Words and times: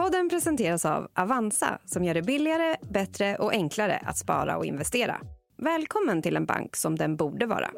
Podden 0.00 0.28
presenteras 0.28 0.84
av 0.84 1.08
Avanza 1.14 1.78
som 1.84 2.04
gör 2.04 2.14
det 2.14 2.22
billigare, 2.22 2.76
bättre 2.80 3.36
och 3.36 3.52
enklare 3.52 4.02
att 4.06 4.18
spara 4.18 4.56
och 4.56 4.64
investera. 4.64 5.20
Välkommen 5.56 6.22
till 6.22 6.36
en 6.36 6.46
bank 6.46 6.76
som 6.76 6.96
den 6.96 7.16
borde 7.16 7.46
vara. 7.46 7.70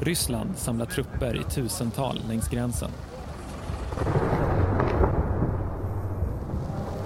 Ryssland 0.00 0.58
samlar 0.58 0.86
trupper 0.86 1.40
i 1.40 1.44
tusental 1.44 2.20
längs 2.28 2.48
gränsen. 2.48 2.90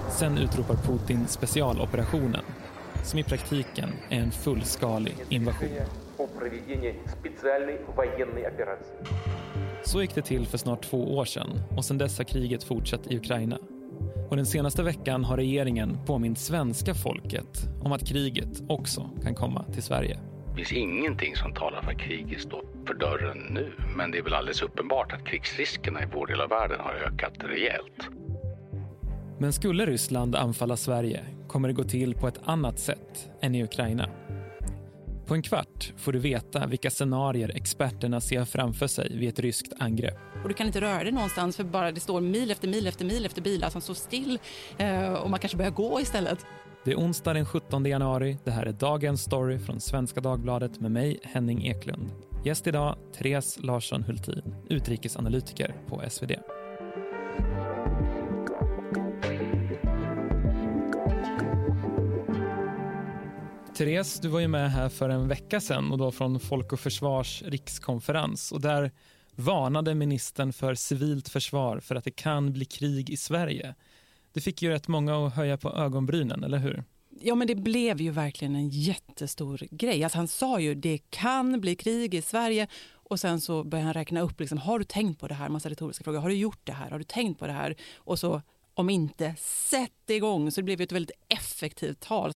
Sen 0.09 0.37
utropar 0.37 0.75
Putin 0.75 1.27
specialoperationen 1.27 2.43
som 3.03 3.19
i 3.19 3.23
praktiken 3.23 3.89
är 4.09 4.19
en 4.19 4.31
fullskalig 4.31 5.15
invasion. 5.29 5.69
Så 9.85 10.01
gick 10.01 10.15
det 10.15 10.21
till 10.21 10.45
för 10.45 10.57
snart 10.57 10.83
två 10.83 11.17
år 11.17 11.25
sedan 11.25 11.49
och 11.77 11.85
sedan 11.85 11.97
dess 11.97 12.17
har 12.17 12.25
kriget 12.25 12.63
fortsatt 12.63 13.07
i 13.07 13.17
Ukraina. 13.17 13.57
Och 14.29 14.35
den 14.35 14.45
senaste 14.45 14.83
veckan 14.83 15.23
har 15.23 15.37
regeringen 15.37 15.97
påmint 16.05 16.39
svenska 16.39 16.93
folket 16.93 17.67
om 17.81 17.91
att 17.91 18.07
kriget 18.07 18.63
också 18.69 19.09
kan 19.23 19.35
komma 19.35 19.65
till 19.73 19.83
Sverige. 19.83 20.19
Det 20.49 20.55
finns 20.55 20.71
ingenting 20.71 21.35
som 21.35 21.53
talar 21.53 21.81
för 21.81 21.91
att 21.91 21.99
kriget 21.99 22.41
står 22.41 22.65
för 22.87 22.93
dörren 22.93 23.37
nu. 23.49 23.71
Men 23.97 24.11
det 24.11 24.17
är 24.17 24.23
väl 24.23 24.33
alldeles 24.33 24.61
uppenbart 24.61 25.13
att 25.13 25.25
krigsriskerna 25.25 26.03
i 26.03 26.05
vår 26.13 26.27
del 26.27 26.41
av 26.41 26.49
världen 26.49 26.79
har 26.79 26.93
ökat 26.93 27.33
rejält. 27.39 28.09
Men 29.39 29.53
skulle 29.53 29.85
Ryssland 29.85 30.35
anfalla 30.35 30.77
Sverige 30.77 31.25
kommer 31.47 31.67
det 31.67 31.73
gå 31.73 31.83
till 31.83 32.15
på 32.15 32.27
ett 32.27 32.39
annat 32.43 32.79
sätt 32.79 33.29
än 33.41 33.55
i 33.55 33.63
Ukraina. 33.63 34.09
På 35.25 35.33
en 35.33 35.41
kvart 35.41 35.93
får 35.97 36.13
du 36.13 36.19
veta 36.19 36.67
vilka 36.67 36.89
scenarier 36.89 37.51
experterna 37.55 38.21
ser 38.21 38.45
framför 38.45 38.87
sig 38.87 39.17
vid 39.17 39.29
ett 39.29 39.39
ryskt 39.39 39.73
angrepp. 39.79 40.17
Och 40.43 40.49
du 40.49 40.55
kan 40.55 40.67
inte 40.67 40.81
röra 40.81 41.03
dig 41.03 41.11
någonstans 41.11 41.57
för 41.57 41.63
bara 41.63 41.91
det 41.91 41.99
står 41.99 42.21
mil 42.21 42.51
efter 42.51 42.67
mil 42.67 42.87
efter 42.87 43.05
mil 43.05 43.25
efter 43.25 43.41
bilar 43.41 43.69
som 43.69 43.81
står 43.81 43.93
still 43.93 44.39
eh, 44.77 45.13
och 45.13 45.29
man 45.29 45.39
kanske 45.39 45.57
börjar 45.57 45.71
gå 45.71 46.01
istället. 46.01 46.45
Det 46.85 46.91
är 46.91 46.95
onsdag 46.95 47.33
den 47.33 47.45
17 47.45 47.85
januari. 47.85 48.37
Det 48.43 48.51
här 48.51 48.65
är 48.65 48.71
dagens 48.71 49.21
story 49.21 49.59
från 49.59 49.79
Svenska 49.79 50.21
Dagbladet 50.21 50.79
med 50.79 50.91
mig, 50.91 51.19
Henning 51.23 51.67
Eklund. 51.67 52.11
Gäst 52.45 52.67
idag, 52.67 52.97
Therese 53.17 53.59
Larsson 53.61 54.03
Hultin, 54.03 54.55
utrikesanalytiker 54.69 55.75
på 55.87 56.01
SvD. 56.09 56.31
Therese, 63.75 64.19
du 64.19 64.27
var 64.27 64.39
ju 64.39 64.47
med 64.47 64.71
här 64.71 64.89
för 64.89 65.09
en 65.09 65.27
vecka 65.27 65.61
sedan 65.61 65.91
och 65.91 65.97
då 65.97 66.11
från 66.11 66.39
Folk 66.39 66.73
och 66.73 66.79
Försvars 66.79 67.43
rikskonferens 67.45 68.51
och 68.51 68.61
där 68.61 68.91
varnade 69.35 69.95
ministern 69.95 70.53
för 70.53 70.75
civilt 70.75 71.29
försvar 71.29 71.79
för 71.79 71.95
att 71.95 72.03
det 72.03 72.11
kan 72.11 72.53
bli 72.53 72.65
krig 72.65 73.09
i 73.09 73.17
Sverige. 73.17 73.75
Det 74.33 74.41
fick 74.41 74.61
ju 74.61 74.69
rätt 74.69 74.87
många 74.87 75.27
att 75.27 75.35
höja 75.35 75.57
på 75.57 75.69
ögonbrynen, 75.69 76.43
eller 76.43 76.57
hur? 76.57 76.83
Ja, 77.21 77.35
men 77.35 77.47
det 77.47 77.55
blev 77.55 78.01
ju 78.01 78.11
verkligen 78.11 78.55
en 78.55 78.69
jättestor 78.69 79.67
grej. 79.71 80.03
Alltså, 80.03 80.17
han 80.17 80.27
sa 80.27 80.59
ju 80.59 80.75
det 80.75 80.99
kan 81.09 81.61
bli 81.61 81.75
krig 81.75 82.13
i 82.13 82.21
Sverige 82.21 82.67
och 82.93 83.19
sen 83.19 83.41
så 83.41 83.63
började 83.63 83.85
han 83.85 83.93
räkna 83.93 84.21
upp, 84.21 84.39
liksom, 84.39 84.57
har 84.57 84.79
du 84.79 84.85
tänkt 84.85 85.19
på 85.19 85.27
det 85.27 85.33
här? 85.33 85.49
Massa 85.49 85.69
retoriska 85.69 86.03
frågor. 86.03 86.19
Har 86.19 86.29
du 86.29 86.35
gjort 86.35 86.61
det 86.63 86.73
här? 86.73 86.89
Har 86.89 86.97
du 86.97 87.05
tänkt 87.05 87.39
på 87.39 87.47
det 87.47 87.53
här? 87.53 87.75
Och 87.95 88.19
så 88.19 88.41
om 88.75 88.89
inte, 88.89 89.35
sätt 89.71 90.09
igång. 90.09 90.51
Så 90.51 90.61
det 90.61 90.65
blev 90.65 90.81
ett 90.81 90.91
väldigt 90.91 91.17
effektivt 91.29 91.99
tal. 91.99 92.31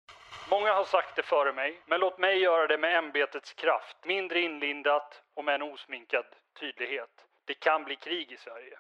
Många 0.50 0.72
har 0.72 0.84
sagt 0.84 1.17
det 1.17 1.22
före 1.22 1.53
mig, 1.53 1.80
men 1.86 2.00
låt 2.00 2.19
mig 2.19 2.39
göra 2.39 2.67
det 2.67 2.78
med 2.78 2.98
ämbetets 2.98 3.53
kraft. 3.53 3.97
Mindre 4.06 4.41
inlindat 4.41 5.22
och 5.36 5.45
med 5.45 5.55
en 5.55 5.62
osminkad 5.62 6.25
tydlighet. 6.61 7.14
Det 7.47 7.55
kan 7.55 7.84
bli 7.84 7.97
krig 7.97 8.33
i 8.33 8.36
Sverige. 8.36 8.78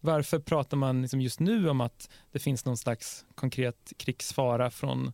Varför 0.00 0.38
pratar 0.38 0.76
man 0.76 1.02
liksom 1.02 1.20
just 1.20 1.40
nu 1.40 1.68
om 1.68 1.80
att 1.80 2.10
det 2.32 2.38
finns 2.38 2.64
någon 2.64 2.76
slags 2.76 3.26
konkret 3.34 3.92
krigsfara 3.96 4.70
från, 4.70 5.12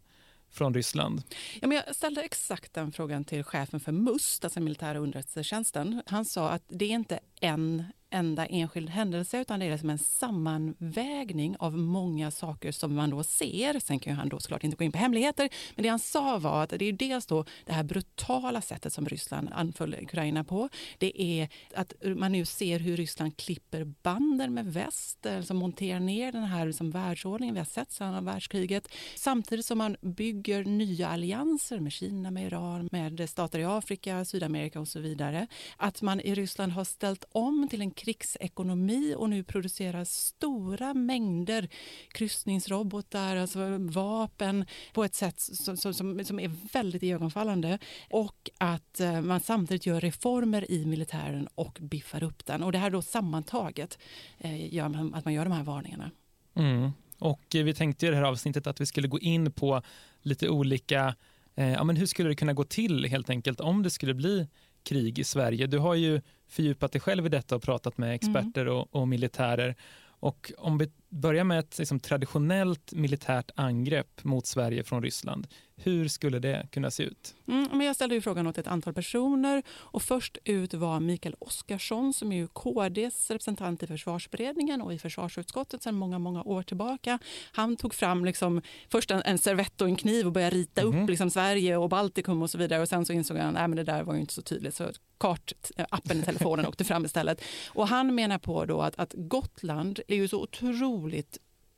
från 0.52 0.74
Ryssland? 0.74 1.22
Ja, 1.60 1.68
men 1.68 1.82
jag 1.86 1.96
ställde 1.96 2.22
exakt 2.22 2.74
den 2.74 2.92
frågan 2.92 3.24
till 3.24 3.44
chefen 3.44 3.80
för 3.80 3.92
MUST, 3.92 4.44
alltså 4.44 4.60
militära 4.60 4.98
underrättelsetjänsten. 4.98 6.02
Han 6.06 6.24
sa 6.24 6.48
att 6.50 6.64
det 6.68 6.84
är 6.84 6.94
inte 6.94 7.20
en 7.40 7.84
enda 8.12 8.46
enskild 8.46 8.90
händelse 8.90 9.40
utan 9.40 9.60
det 9.60 9.66
är 9.66 9.76
som 9.76 9.90
en 9.90 9.98
sammanvägning 9.98 11.56
av 11.58 11.78
många 11.78 12.30
saker 12.30 12.72
som 12.72 12.94
man 12.94 13.10
då 13.10 13.22
ser. 13.22 13.80
Sen 13.80 13.98
kan 13.98 14.16
han 14.16 14.28
då 14.28 14.40
såklart 14.40 14.64
inte 14.64 14.76
gå 14.76 14.84
in 14.84 14.92
på 14.92 14.98
hemligheter, 14.98 15.48
men 15.74 15.82
det 15.82 15.88
han 15.88 15.98
sa 15.98 16.38
var 16.38 16.62
att 16.62 16.70
det 16.70 16.84
är 16.84 16.92
dels 16.92 17.26
då 17.26 17.44
det 17.66 17.72
här 17.72 17.82
brutala 17.82 18.60
sättet 18.60 18.92
som 18.92 19.06
Ryssland 19.06 19.48
anföll 19.52 19.94
Ukraina 20.02 20.44
på. 20.44 20.68
Det 20.98 21.22
är 21.22 21.48
att 21.74 21.92
man 22.16 22.32
nu 22.32 22.44
ser 22.44 22.78
hur 22.78 22.96
Ryssland 22.96 23.36
klipper 23.36 23.84
banden 23.84 24.54
med 24.54 24.72
väst, 24.72 25.26
alltså 25.26 25.54
monterar 25.54 26.00
ner 26.00 26.32
den 26.32 26.44
här 26.44 26.66
liksom 26.66 26.90
världsordningen 26.90 27.54
vi 27.54 27.60
har 27.60 27.64
sett 27.64 27.92
sedan 27.92 28.24
världskriget. 28.24 28.88
Samtidigt 29.16 29.66
som 29.66 29.78
man 29.78 29.96
bygger 30.00 30.64
nya 30.64 31.08
allianser 31.08 31.80
med 31.80 31.92
Kina, 31.92 32.30
med 32.30 32.46
Iran, 32.46 32.88
med 32.92 33.30
stater 33.30 33.58
i 33.58 33.64
Afrika, 33.64 34.24
Sydamerika 34.24 34.80
och 34.80 34.88
så 34.88 35.00
vidare. 35.00 35.46
Att 35.76 36.02
man 36.02 36.20
i 36.20 36.34
Ryssland 36.34 36.72
har 36.72 36.84
ställt 36.84 37.24
om 37.32 37.68
till 37.70 37.80
en 37.80 37.90
krigsekonomi 38.02 39.14
och 39.18 39.30
nu 39.30 39.44
producerar 39.44 40.04
stora 40.04 40.94
mängder 40.94 41.68
kryssningsrobotar, 42.12 43.36
alltså 43.36 43.76
vapen 43.78 44.66
på 44.92 45.04
ett 45.04 45.14
sätt 45.14 45.40
som, 45.40 45.76
som, 45.76 46.24
som 46.24 46.40
är 46.40 46.72
väldigt 46.72 47.02
iögonfallande 47.02 47.78
och 48.10 48.50
att 48.58 49.00
eh, 49.00 49.20
man 49.20 49.40
samtidigt 49.40 49.86
gör 49.86 50.00
reformer 50.00 50.70
i 50.70 50.86
militären 50.86 51.48
och 51.54 51.78
biffar 51.80 52.22
upp 52.22 52.46
den. 52.46 52.62
Och 52.62 52.72
det 52.72 52.78
här 52.78 52.90
då 52.90 53.02
sammantaget 53.02 53.98
eh, 54.38 54.74
gör 54.74 54.86
att 55.14 55.24
man 55.24 55.34
gör 55.34 55.44
de 55.44 55.52
här 55.52 55.62
varningarna. 55.62 56.10
Mm. 56.54 56.90
Och 57.18 57.42
vi 57.52 57.74
tänkte 57.74 58.06
i 58.06 58.10
det 58.10 58.16
här 58.16 58.22
avsnittet 58.22 58.66
att 58.66 58.80
vi 58.80 58.86
skulle 58.86 59.08
gå 59.08 59.18
in 59.18 59.52
på 59.52 59.82
lite 60.22 60.48
olika 60.48 61.14
eh, 61.54 61.72
Ja, 61.72 61.84
men 61.84 61.96
hur 61.96 62.06
skulle 62.06 62.28
det 62.28 62.34
kunna 62.34 62.52
gå 62.52 62.64
till 62.64 63.04
helt 63.04 63.30
enkelt 63.30 63.60
om 63.60 63.82
det 63.82 63.90
skulle 63.90 64.14
bli 64.14 64.48
krig 64.82 65.18
i 65.18 65.24
Sverige? 65.24 65.66
Du 65.66 65.78
har 65.78 65.94
ju 65.94 66.20
fördjupat 66.52 66.92
dig 66.92 67.00
själv 67.00 67.26
i 67.26 67.28
detta 67.28 67.56
och 67.56 67.62
pratat 67.62 67.98
med 67.98 68.14
experter 68.14 68.60
mm. 68.60 68.74
och, 68.74 68.96
och 68.96 69.08
militärer. 69.08 69.76
Och 70.04 70.52
om 70.58 70.78
vi 71.12 71.18
börjar 71.18 71.44
med 71.44 71.58
ett 71.58 71.78
liksom, 71.78 72.00
traditionellt 72.00 72.92
militärt 72.92 73.50
angrepp 73.54 74.24
mot 74.24 74.46
Sverige 74.46 74.84
från 74.84 75.02
Ryssland. 75.02 75.46
Hur 75.76 76.08
skulle 76.08 76.38
det 76.38 76.68
kunna 76.70 76.90
se 76.90 77.02
ut? 77.02 77.34
Mm, 77.48 77.68
men 77.72 77.86
jag 77.86 77.96
ställde 77.96 78.14
ju 78.14 78.20
frågan 78.20 78.46
åt 78.46 78.58
ett 78.58 78.66
antal 78.66 78.94
personer 78.94 79.62
och 79.70 80.02
först 80.02 80.38
ut 80.44 80.74
var 80.74 81.00
Mikael 81.00 81.34
Oskarsson 81.38 82.14
som 82.14 82.32
är 82.32 82.46
KDs 82.46 83.30
representant 83.30 83.82
i 83.82 83.86
försvarsberedningen 83.86 84.82
och 84.82 84.94
i 84.94 84.98
försvarsutskottet 84.98 85.82
sedan 85.82 85.94
många, 85.94 86.18
många 86.18 86.42
år 86.42 86.62
tillbaka. 86.62 87.18
Han 87.52 87.76
tog 87.76 87.94
fram 87.94 88.24
liksom, 88.24 88.62
först 88.88 89.10
en, 89.10 89.22
en 89.24 89.38
servett 89.38 89.80
och 89.80 89.88
en 89.88 89.96
kniv 89.96 90.26
och 90.26 90.32
började 90.32 90.56
rita 90.56 90.80
mm. 90.80 91.02
upp 91.02 91.08
liksom, 91.08 91.30
Sverige 91.30 91.76
och 91.76 91.88
Baltikum 91.88 92.42
och 92.42 92.50
så 92.50 92.58
vidare 92.58 92.82
och 92.82 92.88
sen 92.88 93.06
så 93.06 93.12
insåg 93.12 93.36
han 93.36 93.56
att 93.56 93.76
det 93.76 93.84
där 93.84 94.02
var 94.02 94.14
ju 94.14 94.20
inte 94.20 94.34
så 94.34 94.42
tydligt 94.42 94.74
så 94.74 94.84
kartappen 95.22 96.18
i 96.18 96.22
telefonen 96.22 96.66
åkte 96.68 96.84
fram 96.84 97.04
istället. 97.04 97.42
Och 97.68 97.88
han 97.88 98.14
menar 98.14 98.38
på 98.38 98.64
då 98.64 98.82
att, 98.82 98.98
att 98.98 99.14
Gotland 99.16 100.00
är 100.08 100.16
ju 100.16 100.28
så 100.28 100.42
otroligt 100.42 101.01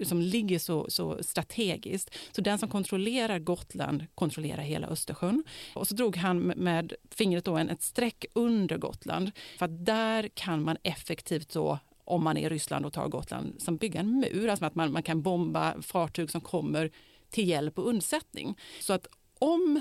som 0.02 0.20
ligger 0.20 0.58
så, 0.58 0.90
så 0.90 1.22
strategiskt. 1.22 2.14
Så 2.32 2.40
den 2.40 2.58
som 2.58 2.68
kontrollerar 2.68 3.38
Gotland 3.38 4.06
kontrollerar 4.14 4.62
hela 4.62 4.86
Östersjön. 4.86 5.44
Och 5.74 5.88
så 5.88 5.94
drog 5.94 6.16
han 6.16 6.38
med 6.38 6.92
fingret 7.10 7.44
då 7.44 7.56
en, 7.56 7.68
ett 7.68 7.82
streck 7.82 8.24
under 8.32 8.78
Gotland. 8.78 9.30
För 9.58 9.64
att 9.64 9.86
där 9.86 10.28
kan 10.34 10.62
man 10.62 10.76
effektivt 10.82 11.52
då 11.52 11.78
om 12.04 12.24
man 12.24 12.36
är 12.36 12.46
i 12.46 12.48
Ryssland 12.48 12.86
och 12.86 12.92
tar 12.92 13.08
Gotland, 13.08 13.54
som 13.58 13.76
bygga 13.76 14.00
en 14.00 14.20
mur. 14.20 14.48
Alltså 14.48 14.64
att 14.64 14.74
man, 14.74 14.92
man 14.92 15.02
kan 15.02 15.22
bomba 15.22 15.82
fartyg 15.82 16.30
som 16.30 16.40
kommer 16.40 16.90
till 17.30 17.48
hjälp 17.48 17.78
och 17.78 17.88
undsättning. 17.88 18.58
Så 18.80 18.92
att 18.92 19.06
om 19.38 19.80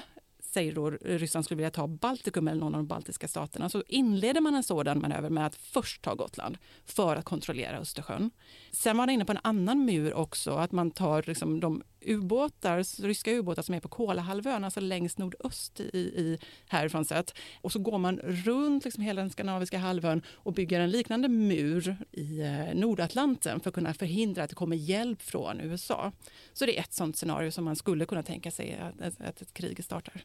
säger 0.53 0.73
då 0.73 0.89
Ryssland 0.89 1.45
skulle 1.45 1.55
vilja 1.55 1.71
ta 1.71 1.87
Baltikum 1.87 2.47
eller 2.47 2.59
någon 2.59 2.75
av 2.75 2.79
de 2.79 2.87
baltiska 2.87 3.27
staterna 3.27 3.69
så 3.69 3.83
inleder 3.87 4.41
man 4.41 4.55
en 4.55 4.63
sådan 4.63 4.99
manöver 4.99 5.29
med 5.29 5.45
att 5.45 5.55
först 5.55 6.01
ta 6.01 6.15
Gotland 6.15 6.57
för 6.85 7.15
att 7.15 7.25
kontrollera 7.25 7.77
Östersjön. 7.77 8.31
Sen 8.71 8.97
var 8.97 9.01
han 9.01 9.09
inne 9.09 9.25
på 9.25 9.31
en 9.31 9.39
annan 9.43 9.85
mur 9.85 10.13
också, 10.13 10.51
att 10.51 10.71
man 10.71 10.91
tar 10.91 11.23
liksom 11.27 11.59
de 11.59 11.83
ubåtar, 12.05 13.03
ryska 13.03 13.31
ubåtar 13.31 13.61
som 13.61 13.75
är 13.75 13.79
på 13.79 13.87
Kolahalvön, 13.87 14.63
alltså 14.63 14.79
längst 14.79 15.17
nordöst 15.17 15.79
i, 15.79 15.97
i 15.97 16.39
härifrån 16.67 17.05
sett. 17.05 17.33
Och 17.61 17.71
så 17.71 17.79
går 17.79 17.97
man 17.97 18.17
runt 18.17 18.85
liksom 18.85 19.03
hela 19.03 19.21
den 19.21 19.29
skandinaviska 19.29 19.77
halvön 19.77 20.21
och 20.31 20.53
bygger 20.53 20.79
en 20.79 20.91
liknande 20.91 21.27
mur 21.27 21.97
i 22.11 22.41
eh, 22.41 22.75
Nordatlanten 22.75 23.59
för 23.59 23.69
att 23.69 23.75
kunna 23.75 23.93
förhindra 23.93 24.43
att 24.43 24.49
det 24.49 24.55
kommer 24.55 24.75
hjälp 24.75 25.21
från 25.21 25.59
USA. 25.59 26.11
Så 26.53 26.65
det 26.65 26.77
är 26.77 26.81
ett 26.81 26.93
sånt 26.93 27.17
scenario 27.17 27.51
som 27.51 27.65
man 27.65 27.75
skulle 27.75 28.05
kunna 28.05 28.23
tänka 28.23 28.51
sig 28.51 28.79
att, 28.99 29.21
att 29.21 29.41
ett 29.41 29.53
krig 29.53 29.83
startar. 29.83 30.23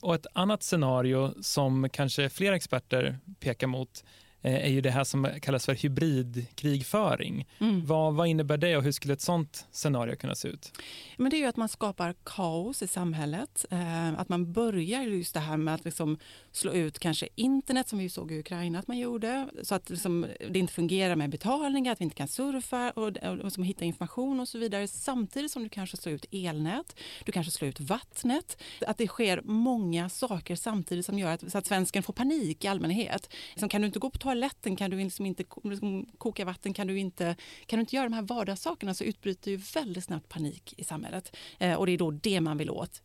Och 0.00 0.14
ett 0.14 0.26
annat 0.32 0.62
scenario 0.62 1.42
som 1.42 1.88
kanske 1.90 2.28
fler 2.28 2.52
experter 2.52 3.18
pekar 3.40 3.66
mot 3.66 4.04
eh, 4.42 4.54
är 4.54 4.68
ju 4.68 4.80
det 4.80 4.90
här 4.90 5.04
som 5.04 5.28
kallas 5.42 5.66
för 5.66 5.74
hybridkrigföring. 5.74 7.48
Mm. 7.58 7.86
Vad, 7.86 8.14
vad 8.14 8.28
innebär 8.28 8.56
det 8.56 8.76
och 8.76 8.82
hur 8.82 8.92
skulle 8.92 9.14
ett 9.14 9.20
sånt 9.20 9.66
scenario 9.70 10.16
kunna 10.16 10.34
se 10.34 10.48
ut? 10.48 10.72
Men 11.16 11.30
det 11.30 11.36
är 11.36 11.38
ju 11.38 11.46
att 11.46 11.56
man 11.56 11.68
skapar 11.68 12.14
kaos 12.24 12.82
i 12.82 12.86
samhället. 12.86 13.64
Eh, 13.70 14.20
att 14.20 14.28
man 14.28 14.52
börjar 14.52 15.02
just 15.02 15.34
det 15.34 15.40
här 15.40 15.56
med 15.56 15.74
att 15.74 15.84
liksom 15.84 16.18
slå 16.58 16.72
ut 16.72 16.98
kanske 16.98 17.28
internet 17.34 17.88
som 17.88 17.98
vi 17.98 18.08
såg 18.08 18.32
i 18.32 18.38
Ukraina 18.38 18.78
att 18.78 18.88
man 18.88 18.98
gjorde 18.98 19.48
så 19.62 19.74
att 19.74 19.90
liksom, 19.90 20.26
det 20.50 20.58
inte 20.58 20.72
fungerar 20.72 21.16
med 21.16 21.30
betalningar, 21.30 21.92
att 21.92 22.00
vi 22.00 22.04
inte 22.04 22.16
kan 22.16 22.28
surfa 22.28 22.90
och, 22.90 23.16
och, 23.16 23.38
och 23.38 23.52
som 23.52 23.62
hitta 23.62 23.84
information 23.84 24.40
och 24.40 24.48
så 24.48 24.58
vidare 24.58 24.88
samtidigt 24.88 25.50
som 25.50 25.62
du 25.62 25.68
kanske 25.68 25.96
slår 25.96 26.14
ut 26.14 26.26
elnät, 26.32 26.96
du 27.24 27.32
kanske 27.32 27.52
slår 27.52 27.68
ut 27.68 27.80
vattnet. 27.80 28.62
Att 28.86 28.98
det 28.98 29.06
sker 29.06 29.40
många 29.44 30.08
saker 30.08 30.56
samtidigt 30.56 31.06
som 31.06 31.18
gör 31.18 31.30
att, 31.30 31.52
så 31.52 31.58
att 31.58 31.66
svensken 31.66 32.02
får 32.02 32.12
panik 32.12 32.64
i 32.64 32.68
allmänhet. 32.68 33.34
Liksom, 33.50 33.68
kan 33.68 33.80
du 33.80 33.86
inte 33.86 33.98
gå 33.98 34.10
på 34.10 34.18
toaletten, 34.18 34.76
kan 34.76 34.90
du 34.90 34.96
liksom 34.96 35.26
inte 35.26 35.44
liksom, 35.64 36.06
koka 36.18 36.44
vatten, 36.44 36.74
kan 36.74 36.86
du, 36.86 36.98
inte, 36.98 37.36
kan 37.66 37.78
du 37.78 37.80
inte 37.80 37.96
göra 37.96 38.08
de 38.08 38.12
här 38.12 38.22
vardagssakerna 38.22 38.94
så 38.94 39.04
utbryter 39.04 39.50
ju 39.50 39.56
väldigt 39.56 40.04
snabbt 40.04 40.28
panik 40.28 40.74
i 40.76 40.84
samhället. 40.84 41.36
Eh, 41.58 41.74
och 41.74 41.86
det 41.86 41.92
är 41.92 41.98
då 41.98 42.10
det 42.10 42.40
man 42.40 42.58
vill 42.58 42.70
åt. 42.70 43.02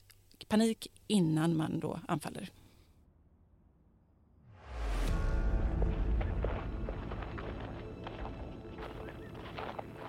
Panik 0.47 0.87
innan 1.07 1.57
man 1.57 1.79
då 1.79 1.99
anfaller. 2.07 2.49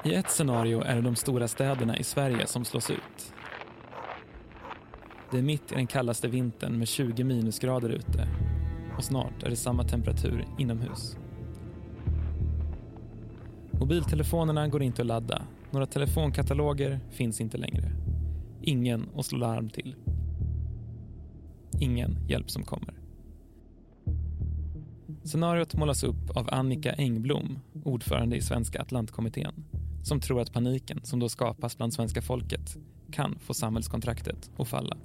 I 0.06 0.15
ett 0.15 0.31
scenario 0.31 0.81
är 0.81 0.95
det 0.95 1.01
de 1.01 1.17
stora 1.17 1.49
städerna 1.49 1.97
i 1.97 2.05
Sverige 2.05 2.47
som 2.47 2.65
slås 2.65 2.91
ut. 2.91 3.33
Det 5.31 5.39
är 5.39 5.43
mitt 5.43 5.73
i 5.73 5.75
den 5.75 5.87
kallaste 5.87 6.29
vintern 6.29 6.79
med 6.79 6.89
20 6.89 7.25
minusgrader 7.25 7.89
ute 7.89 8.29
och 8.97 9.05
snart 9.05 9.43
är 9.43 9.51
det 9.51 9.56
samma 9.56 9.85
temperatur 9.85 10.47
inomhus. 10.59 11.17
Mobiltelefonerna 13.71 14.69
går 14.69 14.83
inte 14.83 15.03
att 15.03 15.06
ladda. 15.06 15.43
Några 15.71 15.87
telefonkataloger 15.87 17.01
finns 17.11 17.41
inte 17.41 17.59
längre. 17.59 17.93
Ingen 18.62 19.09
att 19.17 19.27
slå 19.27 19.39
larm 19.39 19.71
till. 19.71 19.97
Ingen 21.81 22.19
hjälp 22.29 22.51
som 22.51 22.62
kommer. 22.65 22.95
Scenariot 25.25 25.75
målas 25.75 26.05
upp 26.05 26.31
av 26.37 26.49
Annika 26.53 26.93
Engblom, 26.93 27.59
ordförande 27.85 28.37
i 28.37 28.41
Svenska 28.41 28.83
Atlantkommittén 28.83 29.65
som 30.05 30.21
tror 30.21 30.41
att 30.41 30.53
paniken 30.53 31.01
som 31.03 31.21
då 31.21 31.29
skapas 31.29 31.77
bland 31.77 31.95
svenska 31.95 32.23
folket 32.23 32.77
kan 33.12 33.39
få 33.39 33.55
samhällskontraktet 33.55 34.51
att 34.56 34.69
falla. 34.69 34.97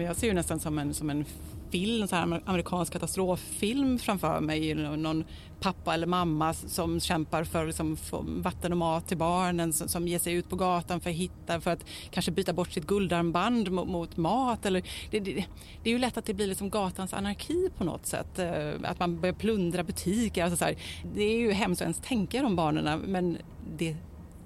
jag 0.00 0.16
ser 0.16 0.26
ju 0.26 0.34
nästan 0.34 0.60
som 0.60 0.78
en, 0.78 0.94
som 0.94 1.10
en 1.10 1.24
film, 1.70 2.08
så 2.08 2.16
här 2.16 2.42
amerikansk 2.44 2.92
katastroffilm 2.92 3.98
framför 3.98 4.40
mig. 4.40 4.74
Någon 4.74 5.24
pappa 5.60 5.94
eller 5.94 6.06
mamma 6.06 6.54
som 6.54 7.00
kämpar 7.00 7.44
för 7.44 7.66
liksom, 7.66 7.96
vatten 8.42 8.72
och 8.72 8.78
mat 8.78 9.08
till 9.08 9.16
barnen 9.16 9.72
som, 9.72 9.88
som 9.88 10.08
ger 10.08 10.18
sig 10.18 10.34
ut 10.34 10.48
på 10.48 10.56
gatan 10.56 11.00
för 11.00 11.10
att 11.10 11.16
hitta, 11.16 11.60
för 11.60 11.70
att 11.70 11.84
kanske 12.10 12.30
byta 12.30 12.52
bort 12.52 12.72
sitt 12.72 12.86
guldarmband 12.86 13.70
mot, 13.70 13.88
mot 13.88 14.16
mat. 14.16 14.66
Eller, 14.66 14.82
det, 15.10 15.20
det, 15.20 15.44
det, 15.82 15.90
är 15.90 15.92
ju 15.92 15.98
lätt 15.98 16.16
att 16.16 16.24
det 16.24 16.34
blir 16.34 16.46
liksom 16.46 16.70
gatans 16.70 17.14
anarki 17.14 17.70
på 17.76 17.84
något 17.84 18.06
sätt. 18.06 18.38
Eh, 18.38 18.72
att 18.84 19.00
man 19.00 19.20
börjar 19.20 19.34
plundra 19.34 19.84
butiker. 19.84 20.44
Alltså 20.44 20.56
så 20.56 20.64
här, 20.64 20.76
det 21.14 21.22
är 21.22 21.38
ju 21.38 21.52
hemskt 21.52 21.82
att 21.82 21.84
ens 21.84 22.00
tänka 22.00 22.42
de 22.42 22.56
barnen 22.56 23.00
men 23.00 23.38
det 23.78 23.96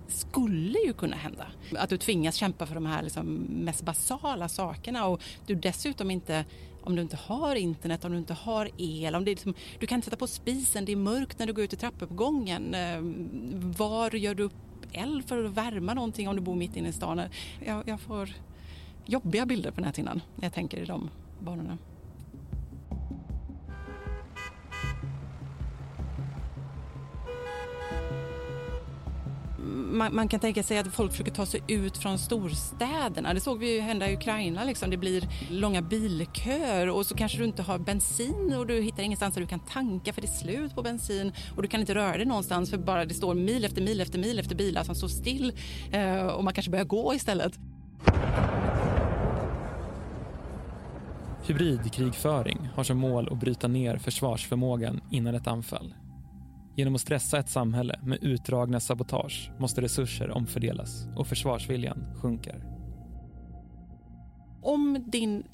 skulle 0.08 0.78
ju 0.78 0.92
kunna 0.92 1.16
hända. 1.16 1.46
Att 1.76 1.90
du 1.90 1.96
tvingas 1.98 2.34
kämpa 2.34 2.66
för 2.66 2.74
de 2.74 2.86
här 2.86 3.02
liksom 3.02 3.26
mest 3.48 3.82
basala 3.82 4.48
sakerna 4.48 5.06
och 5.06 5.22
du 5.46 5.54
dessutom 5.54 6.10
inte 6.10 6.44
om 6.84 6.96
du 6.96 7.02
inte 7.02 7.16
har 7.16 7.56
internet, 7.56 8.04
om 8.04 8.12
du 8.12 8.18
inte 8.18 8.34
har 8.34 8.70
el, 8.78 9.14
om 9.14 9.24
det 9.24 9.30
liksom, 9.30 9.54
du 9.78 9.86
kan 9.86 9.96
inte 9.96 10.04
sätta 10.04 10.16
på 10.16 10.26
spisen, 10.26 10.84
det 10.84 10.92
är 10.92 10.96
mörkt 10.96 11.38
när 11.38 11.46
du 11.46 11.52
går 11.52 11.64
ut 11.64 11.72
i 11.72 11.76
trappuppgången. 11.76 12.74
Ehm, 12.74 13.72
var 13.76 14.16
gör 14.16 14.34
du 14.34 14.42
upp 14.42 14.52
eld 14.92 15.24
för 15.24 15.44
att 15.44 15.50
värma 15.50 15.94
någonting 15.94 16.28
om 16.28 16.36
du 16.36 16.42
bor 16.42 16.54
mitt 16.54 16.76
inne 16.76 16.88
i 16.88 16.92
stan? 16.92 17.22
Jag, 17.64 17.88
jag 17.88 18.00
får 18.00 18.30
jobbiga 19.06 19.46
bilder 19.46 19.70
på 19.70 19.80
näthinnan 19.80 20.20
när 20.36 20.44
jag 20.44 20.52
tänker 20.52 20.78
i 20.78 20.84
de 20.84 21.10
banorna. 21.40 21.78
Man, 29.92 30.14
man, 30.14 30.28
kan 30.28 30.40
tänka 30.40 30.62
sig 30.62 30.78
att 30.78 30.94
folk 30.94 31.10
försöker 31.10 31.32
ta 31.32 31.46
sig 31.46 31.62
ut 31.68 31.98
från 31.98 32.18
storstäderna. 32.18 33.34
Det 33.34 33.40
såg 33.40 33.58
vi 33.58 33.74
ju 33.74 33.80
hända 33.80 34.10
i 34.10 34.14
Ukraina. 34.14 34.64
Liksom. 34.64 34.90
Det 34.90 34.96
blir 34.96 35.28
långa 35.50 35.82
bilköer 35.82 36.88
och 36.88 37.06
så 37.06 37.14
kanske 37.14 37.38
du 37.38 37.44
inte 37.44 37.62
har 37.62 37.78
bensin 37.78 38.54
och 38.58 38.66
du 38.66 38.82
hittar 38.82 39.02
ingenstans 39.02 39.34
där 39.34 39.40
du 39.40 39.46
kan 39.46 39.60
tanka 39.60 40.12
för 40.12 40.20
det 40.20 40.28
är 40.28 40.32
slut 40.32 40.74
på 40.74 40.82
bensin 40.82 41.32
och 41.56 41.62
du 41.62 41.68
kan 41.68 41.80
inte 41.80 41.94
röra 41.94 42.16
dig 42.16 42.26
någonstans 42.26 42.70
för 42.70 42.78
bara 42.78 43.04
det 43.04 43.14
står 43.14 43.34
mil 43.34 43.64
efter 43.64 43.82
mil 43.82 44.00
efter 44.00 44.18
mil 44.18 44.38
efter 44.38 44.54
bilar 44.54 44.84
som 44.84 44.94
står 44.94 45.08
still 45.08 45.52
eh, 45.92 46.26
och 46.26 46.44
man 46.44 46.54
kanske 46.54 46.70
börjar 46.70 46.84
gå 46.84 47.14
istället. 47.14 47.58
Hybridkrigföring 51.46 52.68
har 52.74 52.84
som 52.84 52.98
mål 52.98 53.28
att 53.32 53.40
bryta 53.40 53.68
ner 53.68 53.96
försvarsförmågan 53.96 55.00
innan 55.10 55.34
ett 55.34 55.46
anfall. 55.46 55.94
Genom 56.76 56.94
att 56.94 57.00
stressa 57.00 57.38
ett 57.38 57.48
samhälle 57.48 58.00
med 58.02 58.18
utdragna 58.22 58.80
sabotage 58.80 59.50
måste 59.58 59.80
resurser 59.80 60.30
omfördelas 60.30 61.06
och 61.16 61.26
försvarsviljan 61.26 62.04
sjunker. 62.22 62.72
Om 64.62 65.04
din 65.06 65.44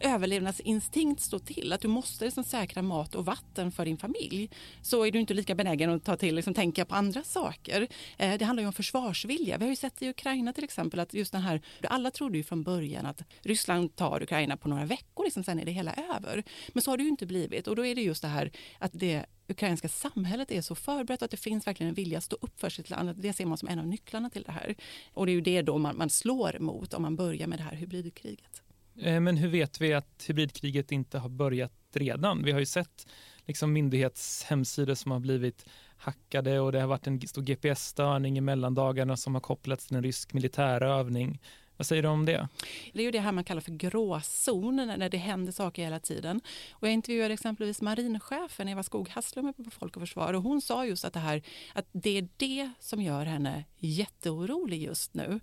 överlevnadsinstinkt 0.00 1.20
står 1.22 1.38
till, 1.38 1.72
att 1.72 1.80
du 1.80 1.88
måste 1.88 2.24
liksom 2.24 2.44
säkra 2.44 2.82
mat 2.82 3.14
och 3.14 3.24
vatten 3.24 3.72
för 3.72 3.84
din 3.84 3.98
familj, 3.98 4.50
så 4.82 5.06
är 5.06 5.10
du 5.10 5.20
inte 5.20 5.34
lika 5.34 5.54
benägen 5.54 5.90
att 5.90 6.04
ta 6.04 6.16
till, 6.16 6.34
liksom, 6.34 6.54
tänka 6.54 6.84
på 6.84 6.94
andra 6.94 7.22
saker. 7.22 7.88
Eh, 8.18 8.38
det 8.38 8.44
handlar 8.44 8.62
ju 8.62 8.66
om 8.66 8.72
försvarsvilja. 8.72 9.58
Vi 9.58 9.64
har 9.64 9.70
ju 9.70 9.76
sett 9.76 10.02
i 10.02 10.08
Ukraina 10.08 10.52
till 10.52 10.64
exempel 10.64 11.00
att 11.00 11.14
just 11.14 11.32
den 11.32 11.42
här, 11.42 11.60
alla 11.82 12.10
trodde 12.10 12.38
ju 12.38 12.44
från 12.44 12.62
början 12.62 13.06
att 13.06 13.22
Ryssland 13.42 13.96
tar 13.96 14.22
Ukraina 14.22 14.56
på 14.56 14.68
några 14.68 14.84
veckor, 14.84 15.24
liksom, 15.24 15.44
sen 15.44 15.58
är 15.58 15.64
det 15.64 15.72
hela 15.72 15.94
över. 16.16 16.44
Men 16.72 16.82
så 16.82 16.90
har 16.90 16.96
det 16.96 17.02
ju 17.02 17.08
inte 17.08 17.26
blivit 17.26 17.68
och 17.68 17.76
då 17.76 17.86
är 17.86 17.94
det 17.94 18.02
just 18.02 18.22
det 18.22 18.28
här 18.28 18.52
att 18.78 18.92
det 18.94 19.26
ukrainska 19.50 19.88
samhället 19.88 20.50
är 20.50 20.60
så 20.60 20.74
förberett 20.74 21.22
att 21.22 21.30
det 21.30 21.36
finns 21.36 21.66
verkligen 21.66 21.88
en 21.88 21.94
vilja 21.94 22.18
att 22.18 22.24
stå 22.24 22.36
upp 22.40 22.60
för 22.60 22.70
sitt 22.70 22.90
land. 22.90 23.14
Det 23.16 23.32
ser 23.32 23.46
man 23.46 23.58
som 23.58 23.68
en 23.68 23.78
av 23.78 23.86
nycklarna 23.86 24.30
till 24.30 24.42
det 24.42 24.52
här. 24.52 24.74
Och 25.14 25.26
det 25.26 25.32
är 25.32 25.34
ju 25.34 25.40
det 25.40 25.62
då 25.62 25.78
man, 25.78 25.96
man 25.96 26.10
slår 26.10 26.56
mot 26.60 26.94
om 26.94 27.02
man 27.02 27.16
börjar 27.16 27.46
med 27.46 27.58
det 27.58 27.62
här 27.62 27.74
hybridkriget. 27.74 28.62
Eh, 29.00 29.20
men 29.20 29.36
hur 29.36 29.48
vet 29.48 29.80
vi 29.80 29.94
att 29.94 30.24
hybridkriget 30.28 30.92
inte 30.92 31.18
har 31.18 31.28
börjat 31.28 31.72
redan? 31.92 32.44
Vi 32.44 32.52
har 32.52 32.60
ju 32.60 32.66
sett 32.66 33.06
liksom 33.46 33.72
myndighetshemsidor 33.72 34.94
som 34.94 35.10
har 35.10 35.20
blivit 35.20 35.66
hackade 35.96 36.60
och 36.60 36.72
det 36.72 36.80
har 36.80 36.86
varit 36.86 37.06
en 37.06 37.20
stor 37.20 37.42
GPS-störning 37.42 38.38
i 38.38 38.40
mellandagarna 38.40 39.16
som 39.16 39.34
har 39.34 39.40
kopplats 39.40 39.86
till 39.86 39.96
en 39.96 40.02
rysk 40.02 40.32
militärövning. 40.32 41.40
Vad 41.80 41.86
säger 41.86 42.02
du 42.02 42.08
om 42.08 42.26
det? 42.26 42.48
Det 42.92 43.00
är 43.00 43.04
ju 43.04 43.10
det 43.10 43.20
här 43.20 43.32
man 43.32 43.44
kallar 43.44 43.60
för 43.60 43.72
gråzon, 43.72 44.76
när 44.76 45.08
det 45.08 45.18
händer 45.18 45.52
saker 45.52 45.82
hela 45.82 46.00
tiden. 46.00 46.40
Och 46.72 46.88
jag 46.88 46.94
intervjuade 46.94 47.34
exempelvis 47.34 47.82
marinchefen 47.82 48.68
Eva 48.68 48.82
Skog 48.82 49.08
Hasslum 49.08 49.52
på 49.52 49.70
Folk 49.70 49.96
och 49.96 50.02
Försvar 50.02 50.32
och 50.32 50.42
hon 50.42 50.60
sa 50.60 50.86
just 50.86 51.04
att 51.04 51.12
det, 51.12 51.20
här, 51.20 51.42
att 51.72 51.86
det 51.92 52.18
är 52.18 52.28
det 52.36 52.70
som 52.80 53.02
gör 53.02 53.24
henne 53.24 53.64
jätteorolig 53.78 54.82
just 54.82 55.14
nu. 55.14 55.40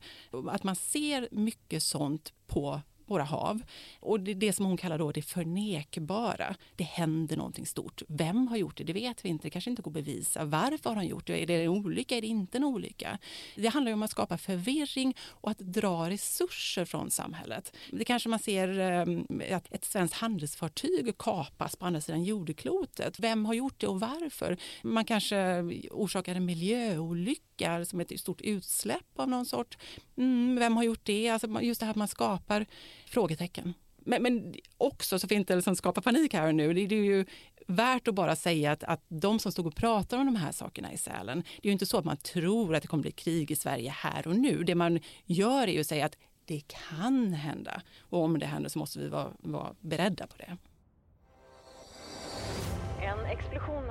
Att 0.50 0.64
man 0.64 0.76
ser 0.76 1.28
mycket 1.32 1.84
sånt 1.84 2.34
på 2.48 2.82
våra 3.08 3.24
hav. 3.24 3.62
Och 4.00 4.20
det, 4.20 4.34
det 4.34 4.54
som 4.54 4.66
hon 4.66 4.78
kallar 4.78 4.98
då 4.98 5.12
det 5.12 5.22
förnekbara. 5.22 6.56
Det 6.76 6.84
händer 6.84 7.38
någonting 7.38 7.66
stort. 7.66 8.02
Vem 8.08 8.48
har 8.48 8.58
gjort 8.58 8.78
det? 8.78 8.84
Det 8.84 8.94
vet 8.94 9.26
vi 9.26 9.30
inte. 9.30 9.48
Det 9.48 9.50
kanske 9.50 9.70
inte 9.70 9.82
går 9.82 9.92
att 9.92 9.94
bevisa. 9.94 10.46
Varför 10.46 10.90
har 10.90 10.96
han 10.96 11.08
gjort 11.08 11.28
det? 11.28 11.44
Är 11.44 11.46
det 11.46 11.64
en 11.64 11.70
olycka? 11.70 12.18
Är 12.18 12.22
det 12.22 12.28
inte 12.28 12.58
en 12.58 12.64
olycka? 12.64 13.18
Det 13.56 13.68
handlar 13.68 13.92
om 13.92 14.04
att 14.04 14.12
skapa 14.12 14.38
förvirring 14.38 15.16
och 15.22 15.52
att 15.52 15.60
dra 15.60 16.10
resurser 16.10 16.86
från 16.86 17.12
samhället. 17.12 17.76
Det 17.92 18.06
kanske 18.06 18.30
man 18.30 18.40
ser 18.40 18.80
eh, 18.80 19.58
att 19.58 19.74
ett 19.74 19.86
svenskt 19.86 20.16
handelsfartyg 20.16 21.18
kapas 21.18 21.76
på 21.76 21.86
andra 21.86 22.02
sidan 22.02 22.24
jordklotet. 22.24 23.20
Vem 23.20 23.46
har 23.46 23.54
gjort 23.54 23.80
det 23.80 23.88
och 23.88 24.00
varför? 24.00 24.58
Man 24.84 25.06
kanske 25.06 25.62
orsakar 25.92 26.36
en 26.36 26.46
miljöolycka 26.46 27.47
som 27.86 28.00
ett 28.00 28.20
stort 28.20 28.42
utsläpp 28.42 29.06
av 29.16 29.30
någon 29.30 29.46
sort. 29.46 29.78
Mm, 30.18 30.56
vem 30.60 30.76
har 30.76 30.84
gjort 30.84 31.06
det? 31.06 31.30
Alltså 31.30 31.62
just 31.62 31.80
det 31.80 31.86
här 31.86 31.92
att 31.92 31.98
man 31.98 32.08
skapar 32.08 32.66
Frågetecken. 33.06 33.74
Men, 33.98 34.24
men 34.24 34.56
också, 34.78 35.20
så 35.20 35.28
för 35.28 35.36
inte 35.36 35.56
liksom 35.56 35.76
skapa 35.76 36.02
panik 36.02 36.34
här 36.34 36.48
och 36.48 36.56
nu, 36.56 36.74
det, 36.74 36.88
det 36.88 36.96
är 36.96 37.04
ju 37.04 37.26
värt 37.68 38.08
att 38.08 38.16
bara 38.16 38.36
säga 38.36 38.72
att, 38.72 38.84
att 38.84 39.02
de 39.08 39.40
som 39.40 39.52
stod 39.52 39.68
och 39.68 39.76
pratade 39.76 40.20
om 40.20 40.26
de 40.26 40.36
här 40.36 40.52
sakerna 40.52 40.94
i 40.94 40.98
Sälen, 40.98 41.44
det 41.62 41.68
är 41.68 41.70
ju 41.70 41.72
inte 41.72 41.86
så 41.86 41.98
att 41.98 42.06
man 42.06 42.18
tror 42.18 42.76
att 42.76 42.82
det 42.82 42.88
kommer 42.88 43.02
bli 43.02 43.12
krig 43.12 43.52
i 43.52 43.56
Sverige 43.56 43.90
här 43.98 44.28
och 44.28 44.36
nu. 44.36 44.64
Det 44.64 44.76
man 44.76 45.00
gör 45.26 45.68
är 45.68 45.72
ju 45.72 45.80
att 45.80 45.88
säga 45.88 46.06
att 46.06 46.18
det 46.46 46.62
kan 46.68 47.34
hända 47.34 47.82
och 48.00 48.24
om 48.24 48.40
det 48.40 48.46
händer 48.46 48.70
så 48.70 48.80
måste 48.80 49.00
vi 49.00 49.08
vara, 49.08 49.32
vara 49.40 49.76
beredda 49.80 50.28
på 50.28 50.38
det. 50.38 50.58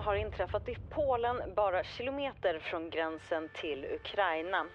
Har 0.06 0.16
inträffat 0.16 0.68
i 0.68 0.76
Polen 0.90 1.36
bara 1.56 1.84
kilometer 1.84 2.58
från 2.58 2.90
gränsen 2.90 3.48
till 3.60 3.84
Ukraina. 3.84 4.66